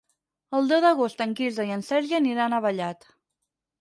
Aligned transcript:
El 0.59 0.69
deu 0.71 0.81
d'agost 0.85 1.21
en 1.27 1.35
Quirze 1.41 1.67
i 1.67 1.75
en 1.75 1.85
Sergi 1.91 2.19
aniran 2.21 2.57
a 2.57 2.63
Vallat. 2.67 3.07